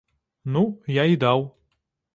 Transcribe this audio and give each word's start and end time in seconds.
Ну, 0.55 0.63
я 1.01 1.05
і 1.15 1.21
даў. 1.27 1.47